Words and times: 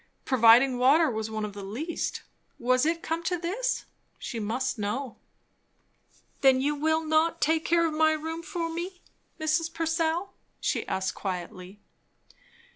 Providing 0.25 0.79
water 0.79 1.11
was 1.11 1.29
one 1.29 1.45
of 1.45 1.53
the 1.53 1.61
least. 1.61 2.23
Was 2.57 2.87
it 2.87 3.03
come 3.03 3.21
to 3.25 3.37
this? 3.37 3.85
She 4.17 4.39
must 4.39 4.79
know. 4.79 5.17
"Then 6.41 6.59
you 6.59 6.73
will 6.73 7.05
not 7.05 7.39
take 7.39 7.65
care 7.65 7.85
of 7.85 7.93
my 7.93 8.13
room 8.13 8.41
for 8.41 8.67
me, 8.67 9.01
Mrs. 9.39 9.71
Purcell?" 9.71 10.33
she 10.59 10.87
asked 10.87 11.13
quietly. 11.13 11.81